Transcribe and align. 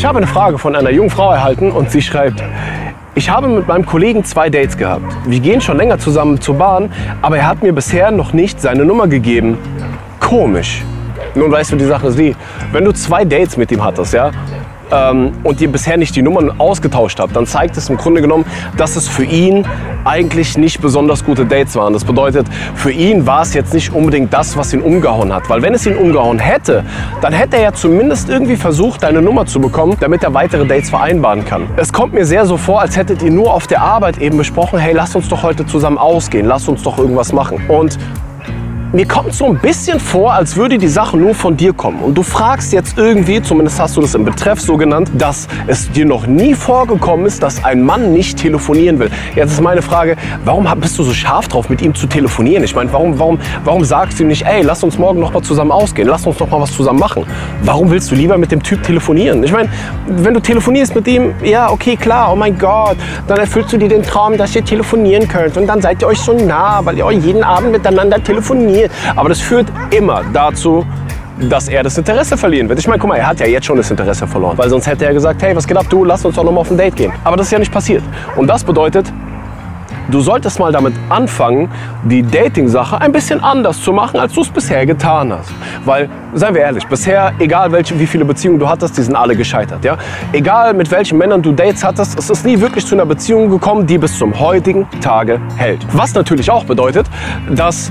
Ich 0.00 0.06
habe 0.06 0.16
eine 0.16 0.26
Frage 0.26 0.56
von 0.56 0.74
einer 0.74 0.88
jungen 0.88 1.10
Frau 1.10 1.30
erhalten 1.30 1.70
und 1.70 1.90
sie 1.90 2.00
schreibt, 2.00 2.42
ich 3.14 3.28
habe 3.28 3.48
mit 3.48 3.68
meinem 3.68 3.84
Kollegen 3.84 4.24
zwei 4.24 4.48
Dates 4.48 4.78
gehabt. 4.78 5.04
Wir 5.26 5.40
gehen 5.40 5.60
schon 5.60 5.76
länger 5.76 5.98
zusammen 5.98 6.40
zur 6.40 6.54
Bahn, 6.54 6.90
aber 7.20 7.36
er 7.36 7.46
hat 7.46 7.62
mir 7.62 7.74
bisher 7.74 8.10
noch 8.10 8.32
nicht 8.32 8.62
seine 8.62 8.86
Nummer 8.86 9.08
gegeben. 9.08 9.58
Komisch. 10.18 10.82
Nun 11.34 11.52
weißt 11.52 11.72
du, 11.72 11.76
die 11.76 11.84
Sache 11.84 12.06
ist 12.06 12.18
wenn 12.72 12.82
du 12.82 12.92
zwei 12.92 13.26
Dates 13.26 13.58
mit 13.58 13.70
ihm 13.72 13.84
hattest, 13.84 14.14
ja, 14.14 14.30
ähm, 14.92 15.32
und 15.42 15.60
ihr 15.60 15.70
bisher 15.70 15.96
nicht 15.96 16.14
die 16.16 16.22
Nummern 16.22 16.60
ausgetauscht 16.60 17.20
habt, 17.20 17.36
dann 17.36 17.46
zeigt 17.46 17.76
es 17.76 17.88
im 17.88 17.96
Grunde 17.96 18.20
genommen, 18.20 18.44
dass 18.76 18.96
es 18.96 19.08
für 19.08 19.24
ihn 19.24 19.66
eigentlich 20.04 20.56
nicht 20.56 20.80
besonders 20.80 21.24
gute 21.24 21.46
Dates 21.46 21.76
waren. 21.76 21.92
Das 21.92 22.04
bedeutet, 22.04 22.46
für 22.74 22.90
ihn 22.90 23.26
war 23.26 23.42
es 23.42 23.54
jetzt 23.54 23.74
nicht 23.74 23.92
unbedingt 23.92 24.32
das, 24.32 24.56
was 24.56 24.72
ihn 24.72 24.80
umgehauen 24.80 25.32
hat. 25.32 25.48
Weil 25.48 25.62
wenn 25.62 25.74
es 25.74 25.86
ihn 25.86 25.96
umgehauen 25.96 26.38
hätte, 26.38 26.84
dann 27.20 27.32
hätte 27.32 27.56
er 27.56 27.62
ja 27.62 27.72
zumindest 27.72 28.28
irgendwie 28.28 28.56
versucht, 28.56 29.02
deine 29.02 29.22
Nummer 29.22 29.46
zu 29.46 29.60
bekommen, 29.60 29.96
damit 30.00 30.22
er 30.22 30.34
weitere 30.34 30.66
Dates 30.66 30.90
vereinbaren 30.90 31.44
kann. 31.44 31.66
Es 31.76 31.92
kommt 31.92 32.14
mir 32.14 32.24
sehr 32.24 32.46
so 32.46 32.56
vor, 32.56 32.80
als 32.80 32.96
hättet 32.96 33.22
ihr 33.22 33.30
nur 33.30 33.52
auf 33.52 33.66
der 33.66 33.82
Arbeit 33.82 34.18
eben 34.18 34.38
besprochen, 34.38 34.78
hey, 34.78 34.94
lasst 34.94 35.16
uns 35.16 35.28
doch 35.28 35.42
heute 35.42 35.66
zusammen 35.66 35.98
ausgehen, 35.98 36.46
lasst 36.46 36.68
uns 36.68 36.82
doch 36.82 36.98
irgendwas 36.98 37.32
machen. 37.32 37.62
Und 37.68 37.98
mir 38.92 39.06
kommt 39.06 39.32
so 39.34 39.46
ein 39.46 39.56
bisschen 39.56 40.00
vor, 40.00 40.32
als 40.32 40.56
würde 40.56 40.76
die 40.76 40.88
Sache 40.88 41.16
nur 41.16 41.32
von 41.32 41.56
dir 41.56 41.72
kommen. 41.72 42.00
Und 42.02 42.18
du 42.18 42.24
fragst 42.24 42.72
jetzt 42.72 42.98
irgendwie, 42.98 43.40
zumindest 43.40 43.78
hast 43.78 43.96
du 43.96 44.00
das 44.00 44.16
im 44.16 44.24
Betreff 44.24 44.60
so 44.60 44.76
genannt, 44.76 45.12
dass 45.14 45.46
es 45.68 45.92
dir 45.92 46.04
noch 46.04 46.26
nie 46.26 46.54
vorgekommen 46.54 47.24
ist, 47.24 47.40
dass 47.40 47.64
ein 47.64 47.82
Mann 47.82 48.12
nicht 48.12 48.38
telefonieren 48.38 48.98
will. 48.98 49.08
Jetzt 49.36 49.52
ist 49.52 49.60
meine 49.60 49.80
Frage, 49.80 50.16
warum 50.44 50.66
bist 50.80 50.98
du 50.98 51.04
so 51.04 51.12
scharf 51.12 51.46
drauf, 51.46 51.68
mit 51.68 51.82
ihm 51.82 51.94
zu 51.94 52.08
telefonieren? 52.08 52.64
Ich 52.64 52.74
meine, 52.74 52.92
warum, 52.92 53.16
warum, 53.16 53.38
warum 53.64 53.84
sagst 53.84 54.18
du 54.18 54.24
ihm 54.24 54.28
nicht, 54.28 54.44
ey, 54.44 54.62
lass 54.62 54.82
uns 54.82 54.98
morgen 54.98 55.20
noch 55.20 55.32
mal 55.32 55.42
zusammen 55.42 55.70
ausgehen, 55.70 56.08
lass 56.08 56.26
uns 56.26 56.40
noch 56.40 56.50
mal 56.50 56.60
was 56.60 56.74
zusammen 56.74 56.98
machen? 56.98 57.24
Warum 57.62 57.92
willst 57.92 58.10
du 58.10 58.16
lieber 58.16 58.38
mit 58.38 58.50
dem 58.50 58.60
Typ 58.60 58.82
telefonieren? 58.82 59.44
Ich 59.44 59.52
meine, 59.52 59.68
wenn 60.08 60.34
du 60.34 60.40
telefonierst 60.40 60.96
mit 60.96 61.06
ihm, 61.06 61.32
ja, 61.44 61.70
okay, 61.70 61.94
klar, 61.94 62.32
oh 62.32 62.36
mein 62.36 62.58
Gott, 62.58 62.96
dann 63.28 63.38
erfüllst 63.38 63.72
du 63.72 63.76
dir 63.76 63.88
den 63.88 64.02
Traum, 64.02 64.36
dass 64.36 64.56
ihr 64.56 64.64
telefonieren 64.64 65.28
könnt 65.28 65.56
und 65.56 65.68
dann 65.68 65.80
seid 65.80 66.02
ihr 66.02 66.08
euch 66.08 66.18
so 66.18 66.32
nah, 66.32 66.84
weil 66.84 66.98
ihr 66.98 67.06
euch 67.06 67.18
jeden 67.18 67.44
Abend 67.44 67.70
miteinander 67.70 68.20
telefoniert 68.20 68.79
funktioniert. 68.80 68.90
Aber 69.16 69.28
das 69.28 69.40
führt 69.40 69.66
immer 69.90 70.22
dazu, 70.32 70.86
dass 71.48 71.68
er 71.68 71.82
das 71.82 71.96
Interesse 71.96 72.36
verlieren 72.36 72.68
wird. 72.68 72.78
Ich 72.78 72.86
meine, 72.86 72.98
guck 72.98 73.08
mal, 73.08 73.16
er 73.16 73.26
hat 73.26 73.40
ja 73.40 73.46
jetzt 73.46 73.66
schon 73.66 73.76
das 73.76 73.90
Interesse 73.90 74.26
verloren. 74.26 74.58
Weil 74.58 74.68
sonst 74.68 74.86
hätte 74.86 75.06
er 75.06 75.14
gesagt, 75.14 75.42
hey, 75.42 75.56
was 75.56 75.66
geht 75.66 75.76
ab, 75.76 75.86
du, 75.88 76.04
lass 76.04 76.24
uns 76.24 76.36
doch 76.36 76.44
noch 76.44 76.52
mal 76.52 76.60
auf 76.60 76.70
ein 76.70 76.76
Date 76.76 76.96
gehen. 76.96 77.12
Aber 77.24 77.36
das 77.36 77.46
ist 77.46 77.52
ja 77.52 77.58
nicht 77.58 77.72
passiert. 77.72 78.02
Und 78.36 78.46
das 78.46 78.62
bedeutet, 78.62 79.10
du 80.10 80.20
solltest 80.20 80.58
mal 80.58 80.70
damit 80.70 80.92
anfangen, 81.08 81.70
die 82.04 82.22
Dating-Sache 82.22 83.00
ein 83.00 83.12
bisschen 83.12 83.42
anders 83.42 83.80
zu 83.82 83.92
machen, 83.92 84.20
als 84.20 84.34
du 84.34 84.42
es 84.42 84.50
bisher 84.50 84.84
getan 84.84 85.32
hast. 85.32 85.50
Weil, 85.86 86.10
seien 86.34 86.54
wir 86.54 86.60
ehrlich, 86.60 86.86
bisher, 86.86 87.32
egal 87.38 87.72
welche, 87.72 87.98
wie 87.98 88.06
viele 88.06 88.26
Beziehungen 88.26 88.58
du 88.58 88.68
hattest, 88.68 88.98
die 88.98 89.02
sind 89.02 89.16
alle 89.16 89.34
gescheitert. 89.34 89.82
Ja? 89.82 89.96
Egal 90.32 90.74
mit 90.74 90.90
welchen 90.90 91.16
Männern 91.16 91.40
du 91.40 91.52
Dates 91.52 91.82
hattest, 91.82 92.18
es 92.18 92.28
ist 92.28 92.44
nie 92.44 92.60
wirklich 92.60 92.84
zu 92.84 92.94
einer 92.94 93.06
Beziehung 93.06 93.48
gekommen, 93.48 93.86
die 93.86 93.96
bis 93.96 94.18
zum 94.18 94.38
heutigen 94.38 94.86
Tage 95.00 95.40
hält. 95.56 95.86
Was 95.92 96.12
natürlich 96.12 96.50
auch 96.50 96.64
bedeutet, 96.64 97.06
dass 97.48 97.90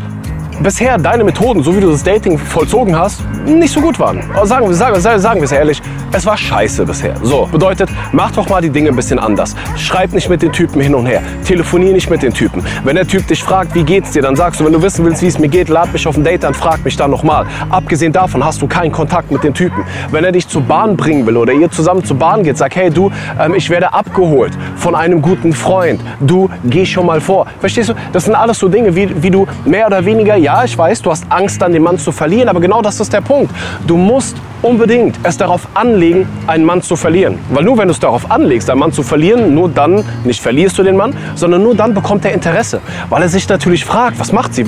bisher 0.62 0.98
deine 0.98 1.24
Methoden, 1.24 1.64
so 1.64 1.76
wie 1.76 1.80
du 1.80 1.90
das 1.90 2.04
Dating 2.04 2.38
vollzogen 2.38 2.98
hast, 2.98 3.24
nicht 3.46 3.74
so 3.74 3.82
gut 3.82 4.00
waren. 4.00 4.22
Sagen 4.44 4.68
wir, 4.68 4.74
sagen, 4.74 5.00
sagen 5.00 5.40
wir 5.40 5.46
es 5.46 5.52
ehrlich, 5.52 5.82
es 6.12 6.26
war 6.26 6.38
scheiße 6.38 6.86
bisher. 6.86 7.16
So, 7.22 7.48
bedeutet, 7.52 7.90
mach 8.12 8.32
doch 8.32 8.50
mal 8.50 8.62
die 8.62 8.70
Dinge 8.70 8.90
ein 8.90 8.96
bisschen 8.96 9.20
anders. 9.20 9.56
Schreib 9.76 10.14
nicht 10.14 10.30
mit 10.30 10.42
den 10.42 10.52
Typen 10.52 10.82
hin 10.82 10.96
und 10.96 11.06
her. 11.06 11.22
Telefonier 11.46 11.94
nicht 11.94 12.10
mit 12.10 12.24
den 12.24 12.34
Typen. 12.34 12.64
Wenn 12.84 12.96
der 12.96 13.08
Typ 13.08 13.28
dich 13.28 13.44
fragt, 13.44 13.76
wie 13.76 13.84
geht's 13.84 14.12
dir, 14.12 14.22
dann 14.22 14.36
sagst 14.36 14.60
du, 14.60 14.66
wenn 14.66 14.74
du 14.74 14.82
wissen 14.82 15.06
willst, 15.06 15.22
wie 15.22 15.28
es 15.28 15.40
mir 15.40 15.48
geht, 15.48 15.70
lad 15.70 15.94
mich 15.94 16.08
auf 16.08 16.18
ein 16.18 16.24
Date 16.24 16.44
an, 16.46 16.54
frag 16.54 16.84
mich 16.84 16.98
dann 16.98 17.12
nochmal. 17.12 17.46
Abgesehen 17.70 18.12
davon 18.12 18.44
hast 18.44 18.62
du 18.62 18.68
keinen 18.68 18.92
Kontakt 18.92 19.32
mit 19.32 19.44
den 19.44 19.54
Typen. 19.54 19.84
Wenn 20.12 20.24
er 20.24 20.32
dich 20.32 20.48
zur 20.48 20.62
Bahn 20.62 20.98
bringen 20.98 21.26
will 21.26 21.38
oder 21.38 21.54
ihr 21.54 21.70
zusammen 21.70 22.04
zur 22.04 22.18
Bahn 22.18 22.44
geht, 22.44 22.58
sag, 22.58 22.76
hey 22.76 22.90
du, 22.90 23.12
ähm, 23.40 23.54
ich 23.54 23.70
werde 23.70 23.94
abgeholt 23.94 24.58
von 24.80 24.96
einem 24.96 25.22
guten 25.22 25.54
Freund. 25.54 26.02
Du, 26.20 26.50
geh 26.64 26.86
schon 26.86 27.06
mal 27.06 27.22
vor. 27.22 27.46
Verstehst 27.60 27.90
du? 27.90 27.94
Das 28.12 28.26
sind 28.26 28.36
alles 28.36 28.58
so 28.58 28.68
Dinge, 28.68 28.96
wie, 28.96 29.22
wie 29.22 29.30
du 29.30 29.46
mehr 29.66 29.86
oder 29.88 30.04
weniger, 30.04 30.36
ja, 30.36 30.64
ich 30.64 30.78
weiß, 30.78 31.02
du 31.02 31.12
hast 31.12 31.26
Angst, 31.30 31.62
dann 31.62 31.74
den 31.74 31.84
Mann 31.84 31.98
zu 31.98 32.12
verlieren, 32.12 32.50
aber 32.50 32.60
genau 32.60 32.82
das 32.82 33.00
ist 33.00 33.14
der 33.14 33.22
Punkt. 33.22 33.54
Du 33.86 33.98
musst 33.98 34.38
unbedingt 34.62 35.20
es 35.24 35.38
darauf 35.38 35.68
anlegen, 35.74 36.28
einen 36.48 36.66
Mann 36.66 36.82
zu 36.82 36.96
verlieren. 36.96 37.40
Weil 37.50 37.64
nur 37.64 37.78
wenn 37.78 37.88
du 37.88 37.94
es 37.94 38.00
darauf 38.00 38.30
anlegst, 38.30 38.70
einen 38.70 38.80
Mann 38.80 38.92
zu 38.92 39.04
verlieren, 39.04 39.54
nur 39.54 39.70
dann 39.70 40.04
nicht 40.24 40.42
verlierst 40.42 40.78
du 40.78 40.84
den 40.84 40.98
Mann, 40.98 41.16
sondern 41.36 41.64
nur 41.64 41.76
dann 41.76 41.94
bekommt 41.94 42.26
er 42.26 42.34
Interesse. 42.34 42.82
Weil 43.10 43.22
er 43.22 43.30
sich 43.30 43.48
natürlich 43.48 43.86
fragt, 43.86 44.20
was 44.20 44.32
macht 44.32 44.54
sie? 44.54 44.66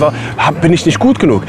Bin 0.62 0.74
ich 0.74 0.86
nicht 0.86 1.00
gut 1.00 1.20
genug? 1.20 1.44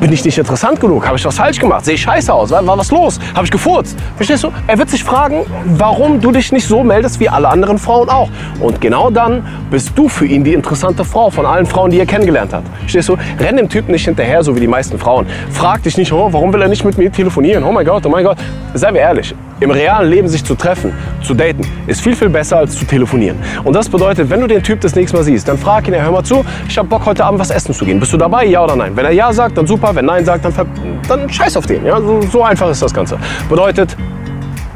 Bin 0.00 0.12
ich 0.12 0.24
nicht 0.24 0.38
interessant 0.38 0.80
genug? 0.80 1.06
Habe 1.06 1.16
ich 1.16 1.24
was 1.24 1.36
falsch 1.36 1.58
gemacht? 1.58 1.84
Sehe 1.84 1.94
ich 1.94 2.02
scheiße 2.02 2.32
aus? 2.32 2.50
War 2.50 2.78
was 2.78 2.90
los? 2.90 3.18
Habe 3.34 3.44
ich 3.44 3.50
gefurzt? 3.50 3.96
Verstehst 4.16 4.44
du? 4.44 4.52
Er 4.66 4.78
wird 4.78 4.90
sich 4.90 5.02
fragen, 5.02 5.44
warum 5.76 6.20
du 6.20 6.30
dich 6.30 6.52
nicht 6.52 6.66
so 6.66 6.84
meldest 6.84 7.20
wie 7.20 7.28
alle 7.28 7.48
anderen 7.48 7.78
Frauen 7.78 8.08
auch. 8.08 8.28
Und 8.60 8.80
genau 8.80 9.10
dann 9.10 9.46
bist 9.70 9.92
du 9.96 10.08
für 10.08 10.26
ihn 10.26 10.44
die 10.44 10.54
interessante 10.54 11.04
Frau 11.04 11.30
von 11.30 11.46
allen 11.46 11.66
Frauen, 11.66 11.90
die 11.90 11.98
er 11.98 12.06
kennengelernt 12.06 12.52
hat. 12.52 12.62
Verstehst 12.80 13.08
du? 13.08 13.16
Renn 13.40 13.56
dem 13.56 13.68
Typen 13.68 13.92
nicht 13.92 14.04
hinterher, 14.04 14.42
so 14.42 14.54
wie 14.54 14.60
die 14.60 14.68
meisten 14.68 14.98
Frauen. 14.98 15.26
Frag 15.50 15.82
dich 15.82 15.96
nicht, 15.96 16.12
oh, 16.12 16.28
warum 16.32 16.52
will 16.52 16.62
er 16.62 16.68
nicht 16.68 16.84
mit 16.84 16.98
mir 16.98 17.10
telefonieren? 17.10 17.63
Oh 17.64 17.72
mein 17.72 17.86
Gott, 17.86 18.04
oh 18.06 18.08
mein 18.08 18.24
Gott. 18.24 18.38
Seien 18.74 18.94
wir 18.94 19.00
ehrlich, 19.00 19.34
im 19.60 19.70
realen 19.70 20.10
Leben 20.10 20.28
sich 20.28 20.44
zu 20.44 20.54
treffen, 20.54 20.92
zu 21.22 21.34
daten, 21.34 21.62
ist 21.86 22.00
viel, 22.00 22.14
viel 22.14 22.28
besser 22.28 22.58
als 22.58 22.76
zu 22.76 22.84
telefonieren. 22.84 23.38
Und 23.62 23.74
das 23.74 23.88
bedeutet, 23.88 24.28
wenn 24.30 24.40
du 24.40 24.46
den 24.46 24.62
Typ 24.62 24.80
das 24.80 24.94
nächste 24.94 25.16
Mal 25.16 25.22
siehst, 25.22 25.48
dann 25.48 25.58
frag 25.58 25.86
ihn, 25.88 25.94
hör 25.94 26.10
mal 26.10 26.24
zu, 26.24 26.44
ich 26.68 26.76
habe 26.76 26.88
Bock 26.88 27.06
heute 27.06 27.24
Abend 27.24 27.40
was 27.40 27.50
essen 27.50 27.74
zu 27.74 27.84
gehen. 27.84 28.00
Bist 28.00 28.12
du 28.12 28.16
dabei, 28.16 28.46
ja 28.46 28.62
oder 28.62 28.76
nein? 28.76 28.96
Wenn 28.96 29.04
er 29.04 29.12
ja 29.12 29.32
sagt, 29.32 29.56
dann 29.56 29.66
super, 29.66 29.94
wenn 29.94 30.04
nein 30.04 30.24
sagt, 30.24 30.44
dann, 30.44 30.52
dann 31.08 31.30
scheiß 31.30 31.56
auf 31.56 31.66
den. 31.66 31.84
Ja? 31.84 32.00
So, 32.00 32.20
so 32.22 32.42
einfach 32.42 32.70
ist 32.70 32.82
das 32.82 32.92
Ganze. 32.92 33.18
Bedeutet, 33.48 33.96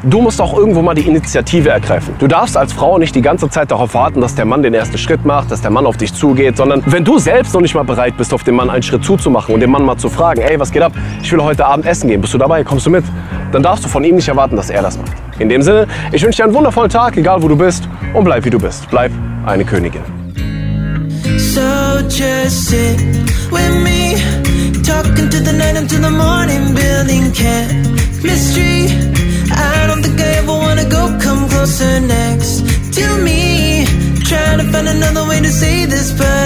Du 0.09 0.23
musst 0.23 0.41
auch 0.41 0.57
irgendwo 0.57 0.81
mal 0.81 0.95
die 0.95 1.07
Initiative 1.07 1.69
ergreifen. 1.69 2.15
Du 2.19 2.27
darfst 2.27 2.57
als 2.57 2.73
Frau 2.73 2.97
nicht 2.97 3.15
die 3.15 3.21
ganze 3.21 3.51
Zeit 3.51 3.71
darauf 3.71 3.93
warten, 3.93 4.23
dass 4.23 4.35
der 4.35 4.47
Mann 4.47 4.63
den 4.63 4.73
ersten 4.73 4.97
Schritt 4.97 5.27
macht, 5.27 5.51
dass 5.51 5.61
der 5.61 5.71
Mann 5.71 5.85
auf 5.85 5.99
dich 5.99 6.15
zugeht, 6.15 6.57
sondern 6.57 6.83
wenn 6.87 7.05
du 7.05 7.19
selbst 7.19 7.53
noch 7.53 7.61
nicht 7.61 7.75
mal 7.75 7.85
bereit 7.85 8.17
bist, 8.17 8.33
auf 8.33 8.43
den 8.43 8.55
Mann 8.55 8.71
einen 8.71 8.83
Schritt 8.83 9.05
zuzumachen 9.05 9.53
und 9.53 9.61
den 9.61 9.71
Mann 9.71 9.85
mal 9.85 9.99
zu 9.99 10.09
fragen, 10.09 10.41
ey, 10.41 10.59
was 10.59 10.73
geht 10.73 10.81
ab? 10.81 10.93
Ich 11.23 11.31
will 11.31 11.43
heute 11.43 11.67
Abend 11.67 11.85
essen 11.85 12.09
gehen. 12.09 12.23
Bist 12.23 12.33
du 12.33 12.39
dabei? 12.39 12.65
Kommst 12.65 12.87
du 12.87 12.91
mit? 12.91 13.05
Dann 13.53 13.63
darfst 13.63 13.85
du 13.85 13.89
von 13.91 14.03
ihm 14.03 14.15
nicht 14.15 14.29
erwarten, 14.29 14.57
dass 14.57 14.71
er 14.71 14.81
das 14.81 14.97
macht. 14.97 15.13
In 15.41 15.51
dem 15.51 15.61
Sinne, 15.61 15.87
ich 16.11 16.23
wünsche 16.23 16.39
dir 16.39 16.45
einen 16.45 16.55
wundervollen 16.55 16.91
Tag, 16.91 17.19
egal 17.19 17.43
wo 17.43 17.49
du 17.49 17.57
bist, 17.57 17.87
und 18.15 18.25
bleib 18.25 18.47
wie 18.47 18.51
du 18.51 18.59
bist. 18.59 18.89
Bleib 18.89 19.13
eine 19.45 19.67
Königin. 19.67 20.01
So 21.37 21.61
just 22.09 22.71
sit 22.71 22.99
with 23.51 23.75
me, 23.85 24.17
talking 24.83 25.29
to 25.29 25.39
the 25.45 25.53
night 25.53 25.77
until 25.77 26.01
the 26.01 26.11
morning, 26.11 26.75
building 26.75 27.31
chemistry. 27.35 29.18
Find 34.79 34.97
another 34.97 35.27
way 35.29 35.41
to 35.41 35.49
say 35.49 35.87
this, 35.87 36.13
but 36.13 36.38